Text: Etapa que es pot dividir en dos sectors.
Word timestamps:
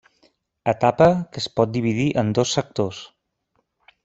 Etapa 0.71 1.07
que 1.35 1.43
es 1.43 1.47
pot 1.61 1.75
dividir 1.75 2.09
en 2.23 2.33
dos 2.39 2.57
sectors. 2.61 3.05